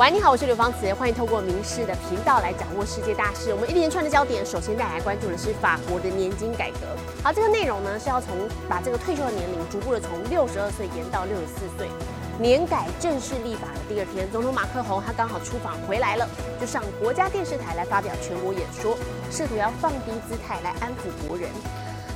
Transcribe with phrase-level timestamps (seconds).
[0.00, 3.52] 喂，你好，我是刘芳慈，欢迎透过民视的频道来掌握世界大事。
[3.52, 6.96] 我们一连串的焦点，首先带来关注的是法国的年金改革。
[7.22, 8.32] 好，这个内容呢是要从
[8.66, 11.86] 把这个退休的年龄逐步的从六十二岁延到六十四岁。
[12.38, 16.26] 年改正式立法的第二天，总统马克宏他刚好出访回来了，
[16.58, 18.96] 就上国家电视台来发表全国演说，
[19.30, 21.50] 试图要放低姿态来安抚国人。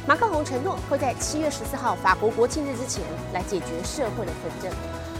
[0.08, 3.04] 马克宏承诺会在七月十四号法国国庆日之前
[3.34, 4.72] 来解决社会的纷争。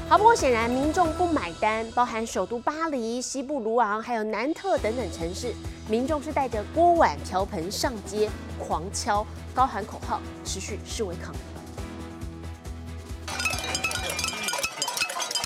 [0.06, 5.54] 好，不过显然民众不买单，包含首都巴黎、西部卢昂，还有南特等等城市，
[5.88, 11.38] 民众是带着锅碗瓢盆上街狂敲，高喊口号，持续示威抗议。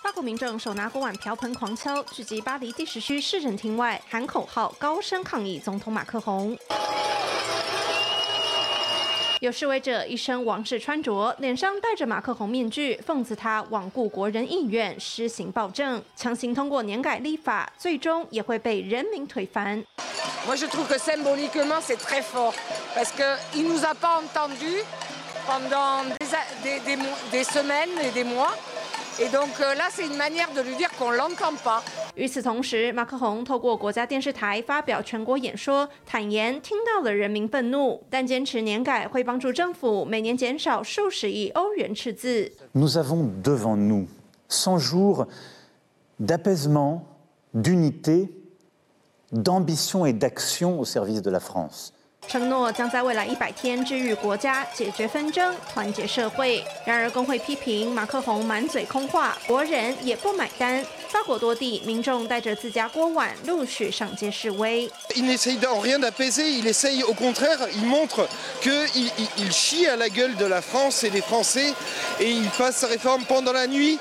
[0.03, 6.59] 法国民众手拿锅碗瓢盆狂敲，聚集巴黎第十区市政厅外，喊口号，高声抗议总统马克宏。
[9.41, 19.85] 有示威者一身王室穿着，脸上戴着马克红面具，讽刺他罔顾国人意愿，施行暴政，强行通过年改立法，最终也会被人民推翻。
[29.20, 31.82] et donc là c'est une manière de lui dire qu'on l'entend pas.
[32.16, 42.52] 与此同时，马克宏透过国家电视台发表全国演说，坦言听到了人民愤怒，但坚持年改会帮助政府每年减少数十亿欧元赤字。
[42.74, 44.08] Nous avons devant nous
[44.50, 45.28] 100 jours
[46.20, 47.04] d'apaisement,
[47.54, 48.30] d'unité,
[49.32, 51.94] d'ambition et d'action au service de la France.
[52.29, 56.63] 承诺将在未来一百天治愈国家、解决纷争、团结社会。
[56.85, 60.85] 然而，工会批评马克宏满嘴空话，国人也不买单。
[61.09, 64.91] 法国多地民众带着自家锅碗陆续上街示威。
[65.15, 68.29] Il n'essaye en rien d'apaiser, il essaye au contraire, il montre
[68.61, 71.73] qu'il il chie à la gueule de la France et des Français
[72.21, 73.99] et il passe sa réforme pendant la nuit.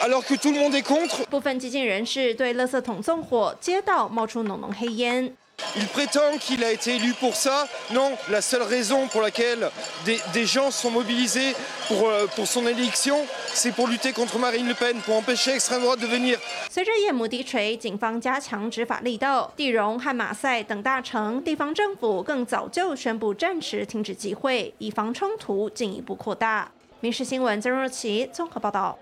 [0.00, 1.24] Alors que tout le monde est contre.
[1.30, 5.32] 部分激进人士对垃圾桶纵火，街道冒出浓浓黑烟。
[5.76, 7.68] Il prétend qu'il a été élu pour ça.
[7.92, 9.70] Non, la seule raison pour laquelle
[10.04, 11.54] des, des gens sont mobilisés
[11.86, 16.00] pour, pour son élection, c'est pour lutter contre Marine Le Pen, pour empêcher l'extrême droite
[16.00, 16.38] de venir.
[16.70, 26.70] 随着夜幕低垂，警方加强执法力道，地荣和马赛等大城地方政府更早就宣布暂时停止集会，以防冲突进一步扩大。
[27.00, 28.98] 民事新闻曾若琪综合报道。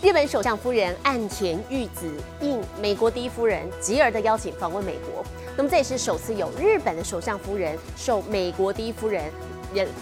[0.00, 2.08] 日本首相夫人岸田裕子
[2.40, 5.24] 应美国第一夫人吉尔的邀请访问美国，
[5.56, 9.24] 那么这也是首次有日本的首相夫人受美国第一夫人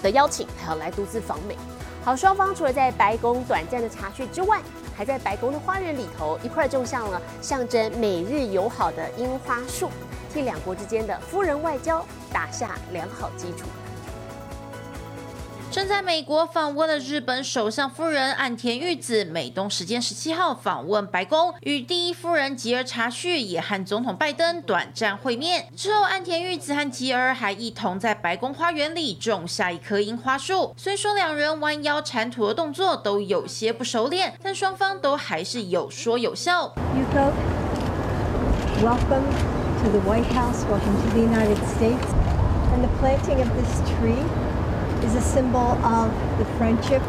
[0.03, 1.57] 的邀请，还要来独自访美。
[2.05, 4.61] 好，双方除了在白宫短暂的茶叙之外，
[4.95, 9.89] 还在白宫的花园里头一块种上了象征美日友好的樱花树，
[10.31, 13.65] 替两国之间的夫人外交打下良好基础。
[15.77, 25.69] 正在美国访问的日本首相夫人岸田玉子，美东时间十七号访问白宫，与第一夫人吉尔查叙也和总统拜登短暂会面。
[25.77, 30.73] 之后，岸田玉子和吉尔还一同在白宫花园里种下一棵樱花树。
[30.79, 36.75] 虽说两人弯腰铲土的动作都有些不熟练，但双方都还是有说有笑。
[36.95, 37.31] Yuko,
[38.83, 39.27] welcome
[39.83, 40.65] to the White House.
[40.71, 42.09] Welcome to the United States.
[42.73, 44.46] And the planting of this tree.
[45.05, 47.03] Is a symbol of the friendship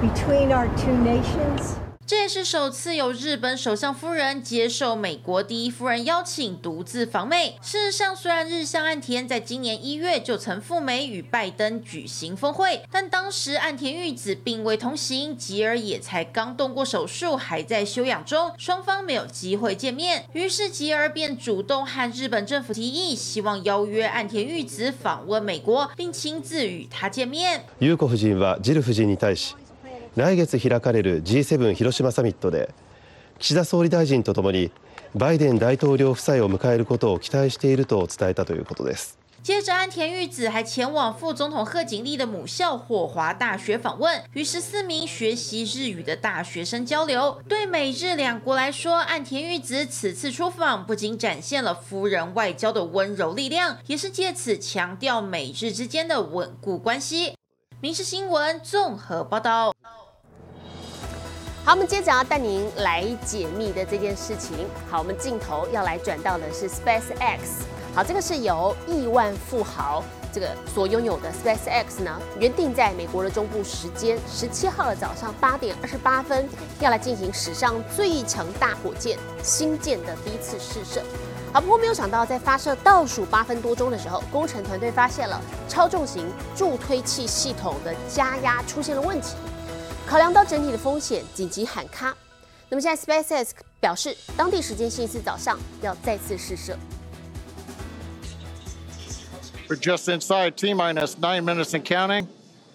[0.00, 1.81] between our two nations.
[2.11, 7.57] 这也是首次有日本首相夫人接受美国第一夫人邀请独自访美。
[7.61, 20.25] 事实上，虽然日向岸田在今年一月就曾赴美与拜登举行峰会，但当时岸田裕子并未同行，吉尔也才刚动过手术，还在休养中，双方没有机会见面。
[20.31, 27.65] 于是吉尔便主动和日本政府提议，希望邀约岸田裕子访问美国，并亲自与他见面。
[27.79, 29.53] 裕子夫人はジル夫人に対し。
[30.15, 32.73] 来月開かれる G7 広島サミットで
[33.39, 34.71] 岸田総理大臣とともに
[35.13, 39.17] バイデン大統領夫妻を迎えることを期待していると伝えたということです。
[39.43, 47.41] 接着，安田裕子还前往副总统贺锦丽的母校霍华大学访问，与十四名学习日语的大学生交流。
[47.47, 57.35] 对美日两国来说，安田裕子此次出访不仅展现了夫人外交的温柔力量，也是借此强调美日之间的稳固关系。
[57.79, 59.73] 民事新闻综合报道。
[61.64, 64.66] 好，我们接着要带您来解密的这件事情。
[64.90, 67.38] 好，我们镜头要来转到的是 SpaceX。
[67.94, 76.48] 好，这个是由亿万富豪这个所拥有的 SpaceX 呢，原定在美国的中部时间十七号的早上八点二十八分，
[76.80, 81.00] 要来进行史上最强大火箭新建的第一次试射。
[81.52, 89.36] 好，不过没有想到，在发射倒数八分多钟的时候，工程团队发现了超重型助推器系统的加压出现了问题。
[90.05, 92.15] 考量到整体的风险，紧急喊卡。
[92.69, 93.49] 那么现在 SpaceX
[93.79, 96.77] 表示，当地时间星期四早上要再次试射。
[99.69, 102.27] We're just inside T minus nine minutes and counting.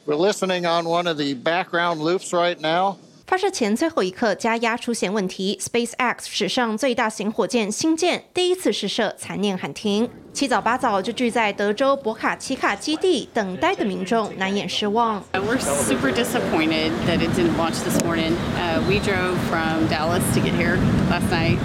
[0.07, 2.97] We're listening on one of the background loops right now.
[3.27, 10.07] 发射前最后一刻加压出现问题，SpaceX 史上最大型火箭星舰第一次试射残念喊停。
[10.35, 15.25] 七早八早就聚在德州博卡奇卡基地等待的民众难掩失望。
[15.33, 18.35] We're super disappointed that it didn't launch this morning.
[18.59, 20.77] Uh, we drove from Dallas to get here
[21.09, 21.59] last night,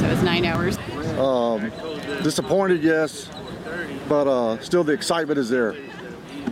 [0.00, 0.78] so it's nine hours.
[1.18, 1.70] Um,
[2.22, 3.28] disappointed, yes,
[4.08, 5.74] but uh, still the excitement is there.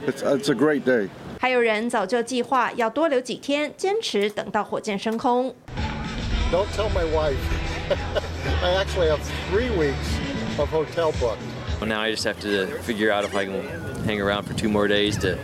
[0.06, 1.08] It's, it's a great day.
[1.39, 5.53] 还有人早就计划要多留几天，坚持等到火箭升空。
[6.51, 7.35] Don't tell my wife.
[8.63, 9.19] I actually have
[9.51, 9.93] three weeks
[10.57, 11.37] of hotel booked.
[11.85, 13.61] Now I just have to figure out if I can
[14.05, 15.37] hang around for two more days to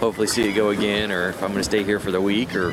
[0.00, 2.54] hopefully see it go again, or if I'm going to stay here for the week,
[2.54, 2.72] or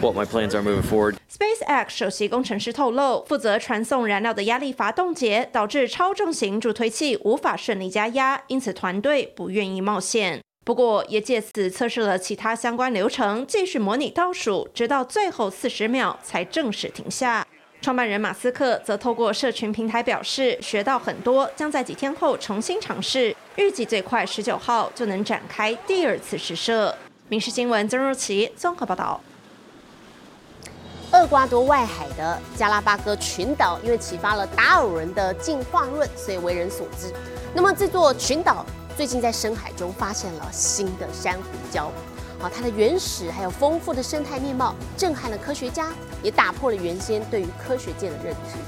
[0.00, 1.16] what my plans are moving forward.
[1.28, 10.40] SpaceX 首席工程师透露，负责传送燃料的压力阀冻结，导致超重型助推器无法顺利加压，因此团队不愿意冒险。
[10.64, 17.44] 不过，也借此测试了其他相关流程，继续模拟倒数，直到最后四十秒才正式停下。
[17.80, 26.90] 创办人马斯克则透过社群平台表示，学到很多，将在几天后重新尝试，预计最快十九号就能展开第二次试射。
[27.28, 29.20] 《民事新闻》曾若琪综合报道。
[31.12, 37.12] 厄瓜多外海的加拉巴哥群岛，因为启发了达尔文的进化论，所以为人所知。
[37.52, 38.64] 那么这座群岛。
[38.94, 41.88] 最近在深海中发现了新的珊瑚礁，
[42.38, 45.90] 好，它的原始还有丰富的生态面貌，震撼了科学家，
[46.22, 48.58] 也打破了原先对于科学界的认知。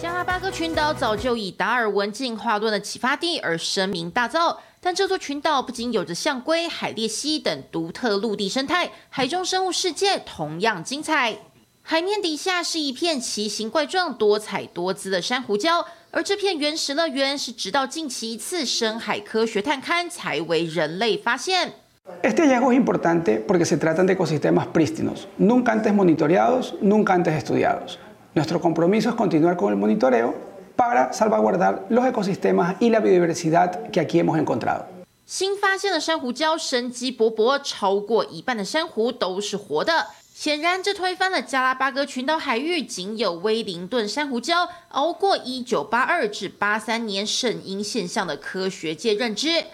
[0.00, 11.38] 加拉巴哥群岛早就以达尔文进化论的启发地而声名大噪，但这座群岛不仅有着象龟、海鬣蜥等独特陆地生态，海中生物世界同样精彩。
[11.82, 15.86] 海面底下是一片奇形怪状、多彩多姿的珊瑚礁。
[16.10, 21.74] 而这片原始乐园是直到近期一次深海科学探勘才为人类发现。
[22.22, 27.98] Este hallazgo es importante porque se tratan de ecosistemas prístinos, nunca antes monitoreados, nunca antes estudiados.
[28.32, 30.34] Nuestro compromiso es continuar con el monitoreo
[30.76, 34.86] para salvaguardar los ecosistemas y la biodiversidad que aquí hemos encontrado.
[35.26, 40.06] 新发现的珊瑚礁生机勃勃，超过一半的珊瑚都是活的。
[40.40, 49.64] 显然，这推翻了加拉巴哥群岛海域仅有威灵顿珊瑚礁熬过1982至83年圣婴现象的科学界认知。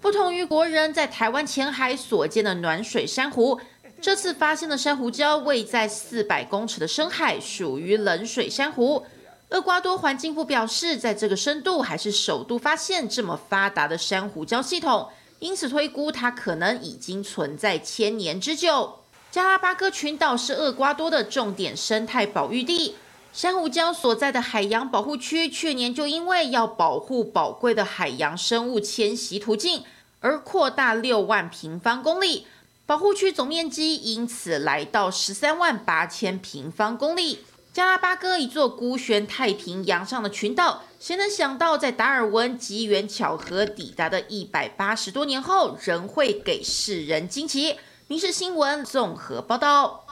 [0.00, 3.60] 不同于国人在台湾浅海所见的暖水珊瑚，
[4.00, 9.04] 这次发现的珊瑚礁位在400公尺的深海，属于冷水珊瑚。
[9.50, 15.10] 厄瓜多环境部表示，在这个深度还是首度发现这么发达的珊瑚礁系统，
[15.40, 19.00] 因此推估它可能已经存在千年之久。
[19.36, 22.94] 加拉巴哥群岛是厄瓜多的重点生态保育地，
[23.34, 29.84] 珊瑚礁所在的海洋保护区去年就因为要保护宝贵的海洋生物迁徙途径
[30.20, 32.46] 而扩大六万平方公里，
[32.86, 37.40] 保护区总面积因此来到十三万八千平方公里。
[37.74, 47.76] 加拉巴哥一座孤悬太平洋上的群岛，谁能想到在达尔文机缘巧合抵达的一百八十多年后，仍会给世人惊奇？
[48.08, 50.04] 民事新闻综合报道：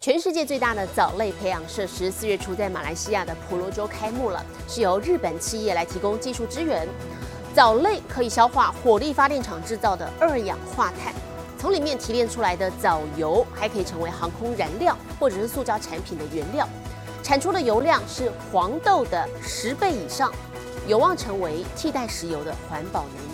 [0.00, 6.88] 全世界最大的藻类培养设施四月初在马来西亚的婆罗洲开幕了，是由日本企业来提供技术支援。
[7.54, 11.12] 藻类可以消化火力发电厂制造的二氧化碳，
[11.58, 16.66] 从里面提炼出来的藻油还可以成为航空燃料或者是塑胶产品的原料，
[17.22, 20.32] 产出的油量是黄豆的十倍以上，
[20.86, 23.27] 有望成为替代石油的环保能源。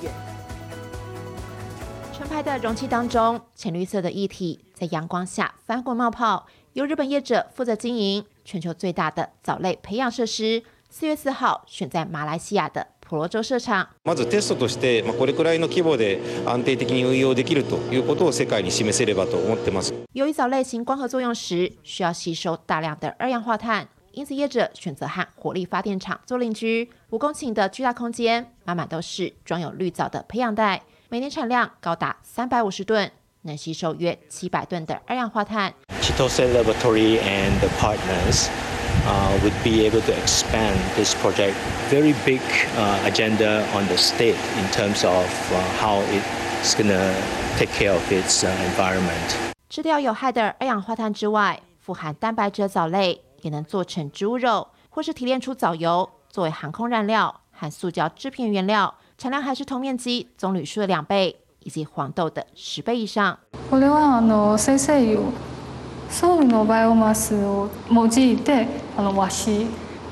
[2.24, 6.46] 纯白的容器当中，浅绿色的液体在阳光下翻滚冒泡。
[6.74, 13.88] 由日本业者负责经营，全球最大的藻类培养设施，四月四号选在马来西亚的婆罗洲设厂。
[14.04, 19.94] まずテストとして、まこれくらいの規模で安定的に運用できるということを世界に示せればと思ってます。
[20.13, 26.89] 由于藻类型光合作用时需要吸收大量的二氧化碳，因此业者选择和火力发电厂做邻居。
[27.10, 30.84] 五公顷的巨大空间，满满都是装有绿藻的培养袋。
[31.14, 33.09] 每年产量高达三百五十吨，
[33.42, 35.73] 能吸收约七百吨的二氧化碳。
[36.02, 38.49] Chitose Laboratory and the partners
[39.06, 41.54] uh, would be able to expand this project
[41.88, 42.40] very big
[42.76, 47.14] uh, agenda on the state in terms of uh, how it's going to
[47.56, 49.54] take care of its uh, environment.
[49.71, 58.92] 吃掉有害的二氧化碳之外，富含蛋白质的藻类也能做成植物肉，或是提炼出藻油作为航空燃料和塑胶制片原料。
[59.16, 63.38] 产量还是同面积棕树的两倍，以及黄豆的十倍以上。
[63.71, 65.33] これはあの先生成油
[66.11, 69.64] ソウルのバイオマスを用いてあの和紙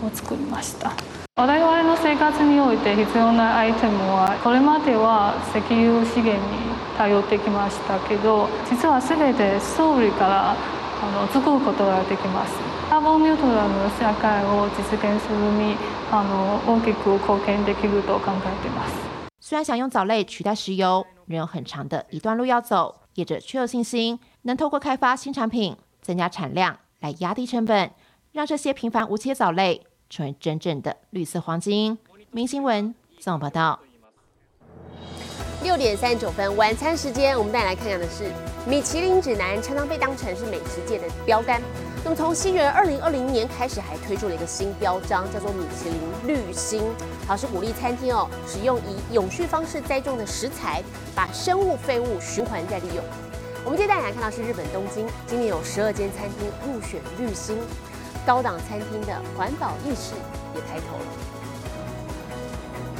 [0.02, 0.92] を作りました
[1.36, 6.58] 我々の生活において必要なアイテムはこれまでは石油資源に
[6.98, 15.75] 頼ってきましたけど実は全てソウルからあの作ることができますカーボンニュートラルの社会を実現するに
[16.11, 18.93] あの大きく貢献できると考えています
[19.39, 22.95] 虽然想用藻类取代石油，仍有很长的一段路要走。
[23.15, 27.89] 业者却有信心，能透过开发新产品、增加产量，来压低成本，
[28.31, 31.97] 让这些平凡无奇的藻类成为真正的绿色黄金。
[32.29, 33.79] 明新闻综合报道。
[35.63, 38.31] 六点三十九分，晚餐时间，我们带你来看看的是
[38.67, 41.59] 米其林指南，常常被当成是美食界的标杆。
[42.04, 46.82] 那么从新元二零二零年开始，还推出了一个新标章，叫做米其林绿星，
[47.28, 50.82] 好是鼓励餐厅哦，使用以永续方式栽种的食材，
[51.14, 53.04] 把生物废物循环再利用。
[53.64, 57.56] 我们接下来看到是日本东京，今年有十二间餐厅入选绿星，
[58.26, 60.14] 高档餐厅的环保意识
[60.56, 61.31] 也抬头了。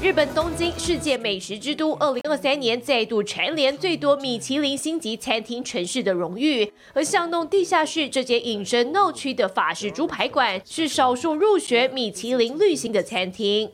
[0.02, 6.72] 日本东京世界美食之都，二零二三年再度蝉联最多米其林星级餐厅城市的荣誉。
[6.92, 13.70] 而巷弄地下室这间隐身闹区的法式猪排馆，是少数入选米其林绿星的餐厅。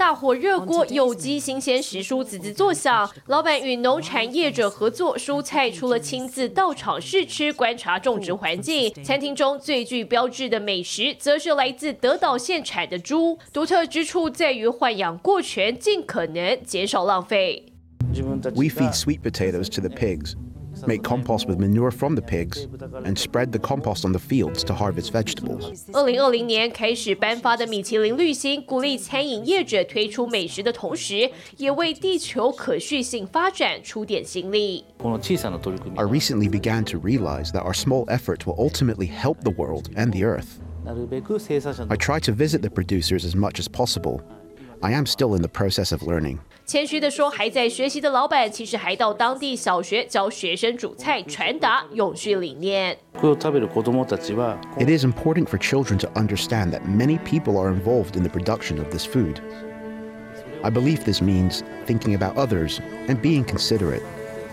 [0.00, 3.06] 大火热锅，有机新鲜时蔬滋滋作响。
[3.26, 13.38] 老板与农产业者合作，蔬菜除了亲自到场试吃、观察种植环境，餐厅中最具标志的美食，则是来自德岛县产的猪。
[13.52, 17.66] 独特之处在于豢养过全，尽可能减少浪费。
[18.54, 20.32] We feed sweet potatoes to the pigs.
[20.85, 22.67] make compost with manure from the pigs,
[23.03, 25.85] and spread the compost on the fields to harvest vegetables.
[25.93, 34.85] 二零二零年开始颁发的米其林绿星，鼓励餐饮业者推出美食的同时，也为地球可续性发展出点心力。
[34.99, 40.23] I recently began to realize that our small effort will ultimately help the world and the
[40.23, 40.59] earth.
[40.85, 44.21] I try to visit the producers as much as possible.
[44.81, 46.39] I am still in the process of learning.
[46.65, 52.97] 谦虚的说，还在学习的老板，其实还到当地小学教学生煮菜，传达永续理念。
[53.13, 58.89] It is important for children to understand that many people are involved in the production of
[58.89, 59.39] this food.
[60.63, 64.01] I believe this means thinking about others and being considerate,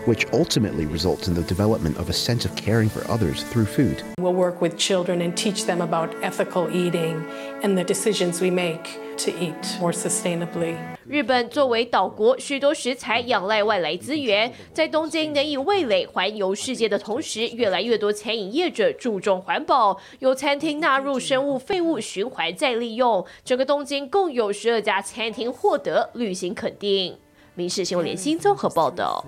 [0.05, 4.03] which ultimately results in the development of a sense of caring for others through food.
[4.19, 7.25] We'll work with children and teach them about ethical eating
[7.63, 10.76] and the decisions we make To eat more sustainably.
[11.06, 14.52] 日本作为岛国，许多食材仰赖外来资源。
[14.74, 23.24] 在东京能以味蕾环游世界的同时，越来越多餐饮业者注重环保，有餐厅纳入生物废物循环再利用。
[23.44, 27.16] 整个东京共有十二家餐厅获得旅行肯定。
[27.54, 29.24] 民事新闻联新综合报道。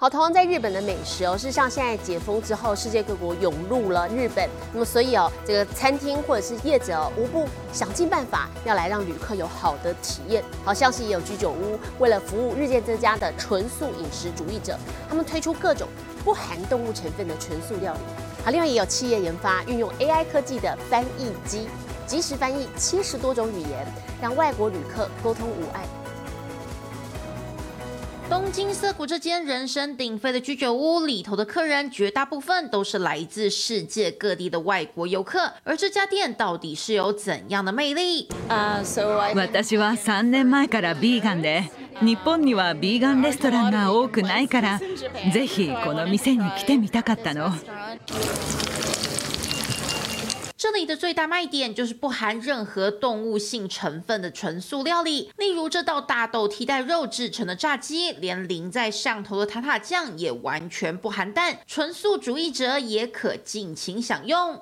[0.00, 10.40] 好，同样在日本的美食哦，是像现在解封之后，世界各国涌入了日本，那么所以哦，这个餐厅或者是业者哦，无不想尽办法要来让旅客有好的体验。
[10.64, 14.78] 好像是也有居酒屋，为了服务日渐增加的纯素饮食主义者，
[15.08, 15.88] 他们推出各种
[16.24, 18.00] 不含动物成分的纯素料理。
[18.44, 21.66] 好，另外也有企业研发运用 AI 科技的翻译机，
[22.06, 23.84] 即时翻译七十多种语言，
[24.22, 25.84] 让外国旅客沟通无碍。
[28.29, 35.51] 东京涩谷这间人声鼎沸的居酒屋里头的客人，绝大部分都是来自世界各地的外国游客。
[35.63, 38.27] 而这家店到底是有怎样的魅力？
[38.49, 41.69] 私は3年前からビーガンで、
[42.01, 44.79] 日本にはビーガンレストランが多くないから、
[45.31, 47.51] ぜひこの店に来てみたかったの。
[50.57, 64.59] 这里的最大卖点就是不含任何动物性成分的纯素料理，例如这道大豆替代肉制成的炸鸡，连淋在上头的塔塔酱也完全不含蛋，纯素主义者也可尽情享用。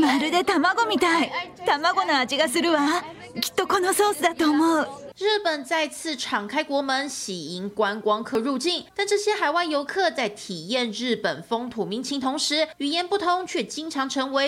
[0.00, 1.30] まるで卵みたい、
[1.66, 3.04] 卵の味がするわ。
[3.40, 4.88] きっとこのソースだと思う。
[5.16, 8.84] 日本再次敞开国门，喜迎观光客入境。
[8.96, 14.47] 但这些海外游客在体验日本风土民情同时，语言不通却经常成为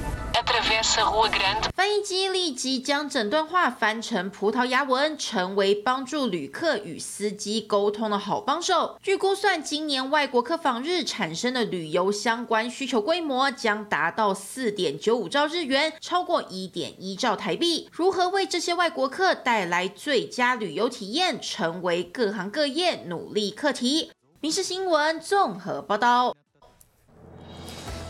[1.73, 8.97] 翻译机立即将整段话翻成葡萄牙文，成为帮助旅客与司机沟通的好帮手。
[9.01, 17.87] 据估算，今年外国客访日产生的旅游相关需求规模将达到四点九五兆日元，超过一点一兆台币。
[17.93, 24.11] 如何为这些外国客带来最佳旅游体验，成为各行各业努力课题。
[24.41, 26.35] 民事新闻综合报道。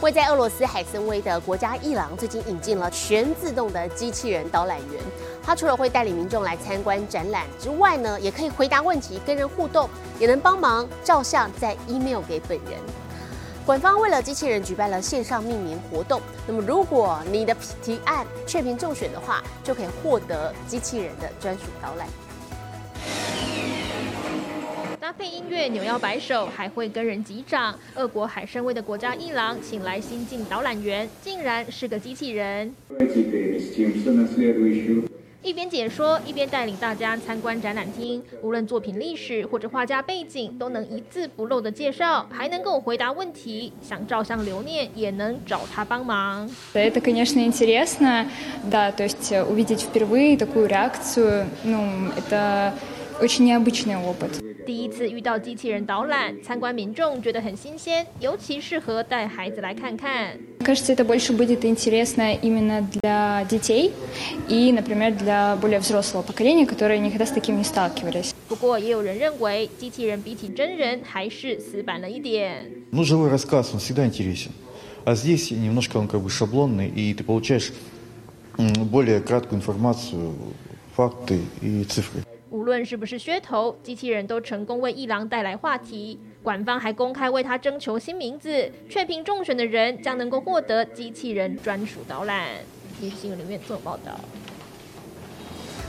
[0.01, 5.03] 位在俄罗斯海参崴的国家艺廊最近引进了全自动的机器人导览员。
[5.43, 9.88] 它除了会带领民众来参观展览之外呢，也可以回答问题、跟人互动，
[10.20, 12.79] 也能帮忙照相、再 email 给本人。
[13.63, 16.20] 官方为了机器人举办了线上命名活动。
[16.48, 22.08] 那么，如果你的提案确评中选的话，就可以获得机器人的专属导览。
[25.11, 27.78] 搭配音乐扭腰摆手，还会跟人击掌。
[27.95, 32.75] 俄国海参崴的国家艺廊请来新晋导览员，竟然是个机器人。
[35.42, 38.21] 一边解说，一边带领大家参观展览厅。
[38.42, 43.73] 无论作品历史或者画家背景，都能一字不漏的介绍，还能够回答问题。
[43.80, 46.50] 想照相留念，也能找他帮忙。
[46.75, 48.26] Это, конечно, интересно,
[48.68, 52.73] да, то есть увидеть впервые такую реакцию, ну, это
[53.21, 54.42] очень необычный опыт.
[54.66, 60.38] 第一次遇到机器人导览，参观民众觉得很新鲜，尤其适合带孩子来看看。
[60.64, 63.92] Кажется, это больше будет интересно именно для детей
[64.49, 68.33] и, например, для более взрослого поколения, которые никогда с таким не сталкивались.
[68.49, 72.64] 不过，也有人认为机器人比起真人还是死板了一点。
[72.90, 74.50] Ну, живой рассказ, он всегда интересен.
[75.04, 77.73] А здесь немножко он как бы шаблонный, и ты получаешь
[78.59, 80.35] более краткую информацию,
[80.97, 82.25] факты и цифры.
[82.51, 86.20] 无论是不是噱头，机器人都成功为一郎带来话题。
[86.43, 92.50] 官方还公开为他征求新名字，确评中选的人将能够获得机器人专属导览。
[93.15, 94.20] 《新闻》里面做报道。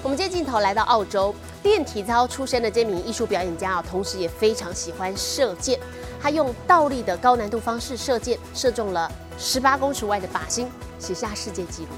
[0.05, 5.81] 我们接镜头来到澳洲，练体操出身的这名艺术表演家啊，同时也非常喜欢射箭。
[6.21, 10.69] 他用倒立的高难度方式射箭，射中了十八公尺外的靶心，
[11.01, 11.89] 写下世界纪录。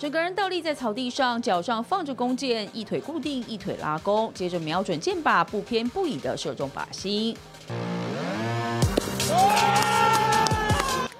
[0.00, 7.36] 整个人倒立在草地上，脚上放着弓箭，一腿固定，一腿拉弓，接着瞄准箭靶，不偏不倚的射中靶心。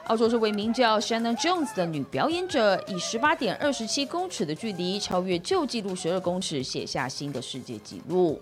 [0.04, 8.40] 澳洲这位名叫 Shannon Jones 的女表演者，以十八点二十七公尺的距离超越旧纪录十二公尺，写下新的世界纪录。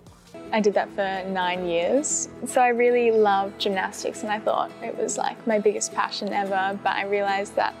[0.51, 2.27] I did that for nine years.
[2.47, 6.77] So I really loved gymnastics and I thought it was like my biggest passion ever,
[6.81, 7.73] but I realized that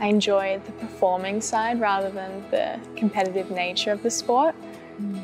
[0.00, 4.54] I enjoyed the performing side rather than the competitive nature of the sport.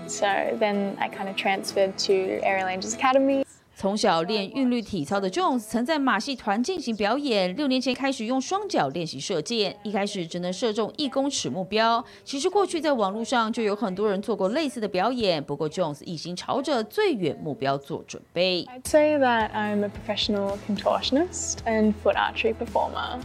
[0.07, 0.27] So
[0.59, 3.44] then I kind of transferred to Aerial Angels Academy.
[3.77, 12.03] 从小练韵律体操的 Jones 曾在马戏团进行表演，六年前开始用双脚练习射箭，一开始只能射中一公尺目标。
[12.25, 18.64] 其实过去在网络上就有很多人做过类似的表演，不过 Jones 一心朝着最远目标做准备。
[18.66, 23.18] I'd say that I'm a professional contortionist and foot archery performer.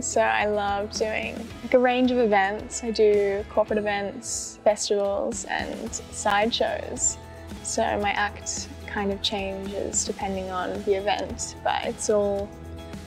[0.00, 2.82] So I love doing like a range of events.
[2.82, 7.16] I do corporate events, festivals, and sideshows.
[7.62, 12.48] So my act kind of changes depending on the event, but it's all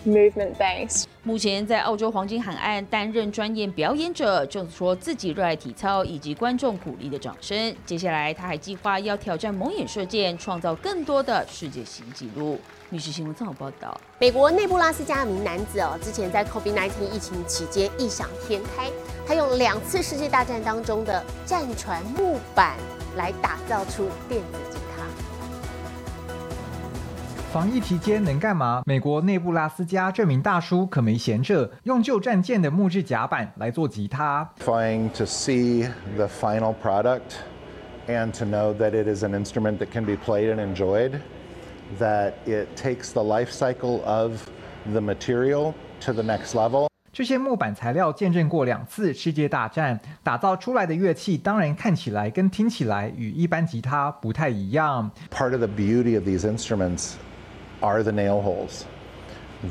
[0.05, 1.05] movement based.
[1.23, 7.75] 目前在澳洲黄金海岸担任专业表演者，正说自己热爱体操以及观众鼓励的掌声。
[7.85, 12.57] 接下来他还计划要挑战蒙眼射箭，创造更多的世界新纪录。
[12.92, 18.90] 女士新闻综合报道：美国内布拉斯加名男子哦，之前在 COVID-19 疫情期间异想天开，
[19.26, 22.76] 他用两次世界大战当中的战船木板
[23.16, 25.06] 来打造出电子吉他。
[27.50, 28.82] 防疫期间能干嘛？
[28.84, 34.46] 美国内布拉斯加这名大叔可没闲着，用旧战舰的木质甲板来做吉他。
[34.62, 37.38] Trying to see the final product
[38.06, 41.12] and to know that it is an instrument that can be played and enjoyed,
[41.99, 44.49] that it takes the life cycle of
[44.91, 46.87] the material to the next level.
[47.13, 55.09] 这些木板材料见证过两次世界大战，打造出来的乐器当然看起来跟听起来与一般吉他不太一样。
[55.31, 57.13] Part of the beauty of these instruments
[57.79, 58.83] are the nail holes.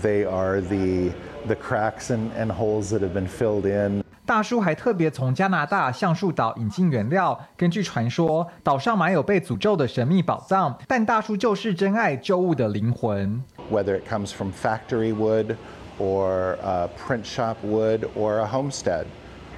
[0.02, 1.12] They are the
[1.46, 4.02] the cracks and, and holes that have been filled in.
[4.31, 7.38] 大叔还特别从加拿大橡树岛引进原料。
[7.57, 13.40] 根据传说，岛上埋有被诅咒的神秘宝藏，但大叔就是真爱旧物的灵魂。
[13.70, 15.57] Whether it comes from factory wood
[16.00, 19.07] or uh, print shop wood or a homestead,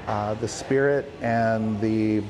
[0.06, 2.22] uh, the spirit and the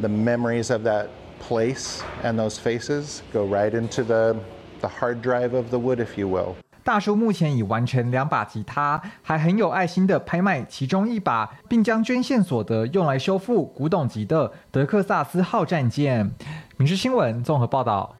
[0.00, 1.08] the memories of that
[1.40, 4.36] place and those faces go right into the
[4.80, 6.56] the hard drive of the wood, if you will.
[6.87, 16.25] 大叔目前已完成两把吉他，还很有爱心的拍卖其中一把，并将捐献所得用来修复古董级的德克萨斯号战舰。
[16.77, 18.15] 《民事新闻》综合报道。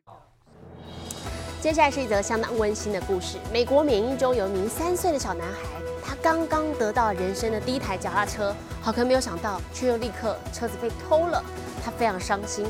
[1.62, 3.38] 接下来是一则相当温馨的故事。
[3.53, 11.41] 美国缅因州有一名三岁的小男孩，他刚刚得到人生的第一台脚踏车，好可没有想到，却又立刻车子被偷了，
[11.86, 12.65] 他非常伤心。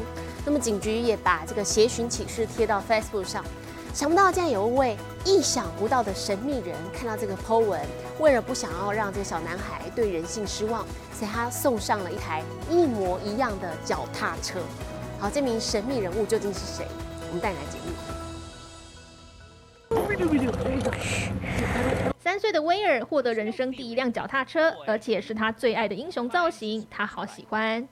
[0.45, 3.43] 那么警局也把这个协寻启事贴到 Facebook 上。
[3.97, 7.81] 想不到竟然有一位意想不到的神秘人看到这个 Po 文，
[8.19, 14.59] 为了不想要让这个小男孩对人性失望，所以他送上了一台一模一样的脚踏车。
[15.19, 16.85] 好，这名神秘人物究竟是谁？
[17.27, 17.91] 我们带你来解密。
[22.19, 27.87] 三岁的威尔获得人生第一辆脚踏车，而且是他最爱的英雄造型，他好喜欢。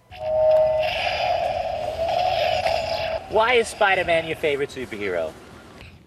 [3.31, 5.31] Why is Spider-Man your favorite superhero?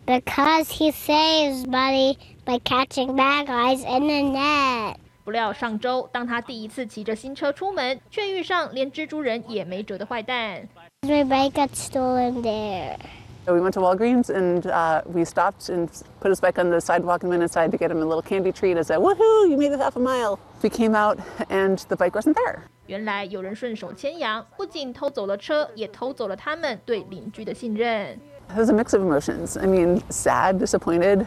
[0.07, 4.95] Because he saves money by catching bad guys in the net.
[5.23, 10.67] 不料上周，当他第一次骑着新车出门，却遇上连蜘蛛人也没辙的坏蛋。
[11.03, 12.97] My bike got stolen there.
[13.45, 15.89] We went to Walgreens and uh, we stopped and
[16.21, 18.53] put his bike on the sidewalk and went inside to get him a little candy
[18.53, 20.39] treat as a woohoo, you made it half a mile.
[20.61, 22.59] We came out and the bike wasn't there.
[22.87, 28.17] 原来有人顺手牵羊，不仅偷走了车，也偷走了他们对邻居的信任。
[28.49, 29.57] it was a mix of emotions.
[29.57, 31.25] I mean, sad, disappointed,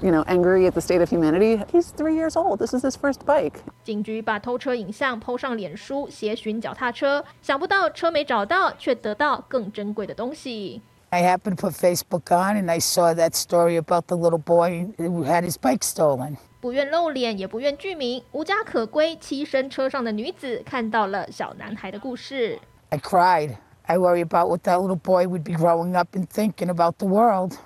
[0.00, 1.62] you know, angry at the state of humanity.
[1.72, 2.58] He's three years old.
[2.58, 3.60] This is his first bike.
[3.84, 7.24] 警局把偷车影像 PO 上脸书，协寻脚踏车。
[7.42, 10.82] 想不到车没找到，却得到更珍贵的东西。
[11.10, 15.24] I happened to put Facebook on, and I saw that story about the little boy who
[15.24, 16.36] had his bike stolen.
[16.60, 22.58] 不愿露脸，也不愿具名，无家可归，栖身车上的女子看到了小男孩的故事。
[22.90, 23.56] I cried.
[23.86, 27.06] I worry about what that little boy would be growing up and thinking about the
[27.06, 27.58] world.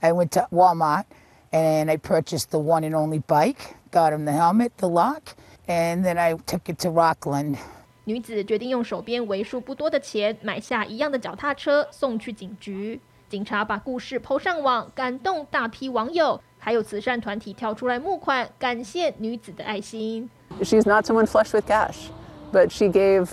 [0.00, 1.04] I went to Walmart
[1.52, 6.04] and I purchased the one and only bike, got him the helmet, the lock, and
[6.04, 7.58] then I took it to Rockland.
[8.04, 13.00] 女子决定用手边为数不多的钱买下一样的脚踏车，送去警局。
[13.28, 20.30] 警察把故事抛上网，感动大批网友，还有慈善团体跳出来募款，感谢女子的爱心。
[20.62, 22.08] She's not someone flush with cash,
[22.50, 23.28] but she gave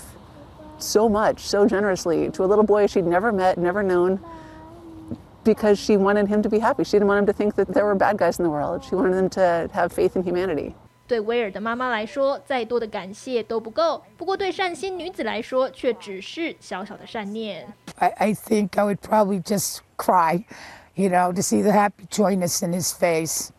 [0.80, 4.20] so much, so generously to a little boy she'd never met, never known,
[5.44, 6.84] because she wanted him to be happy.
[6.84, 8.84] She didn't want him to think that there were bad guys in the world.
[8.84, 10.74] She wanted him to have faith in humanity.
[11.08, 14.02] 对威尔的妈妈来说，再多的感谢都不够。
[14.16, 17.64] 不过对善心女子来说，却只是小小的善念。
[17.98, 20.44] I I think I would probably just cry,
[20.96, 23.50] you know, to see the happy joyness in his face,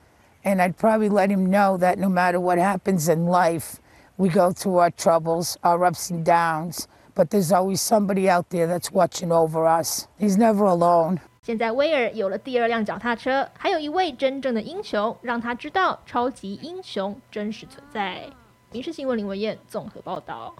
[0.43, 3.79] and I'd probably let him know that no matter what happens in life,
[4.17, 6.89] we go through our troubles, our ups and downs.
[7.14, 10.06] But there's always somebody out there that's watching over us.
[10.18, 11.18] He's never alone.
[11.42, 18.24] 现在威尔有了第二辆脚踏车，还有一位真正的英雄，让他知道超级英雄真实存在。
[18.70, 20.54] 民事新闻林文燕综合报道。